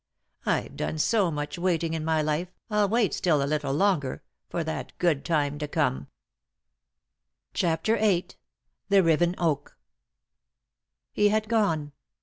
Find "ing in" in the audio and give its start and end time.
1.83-2.03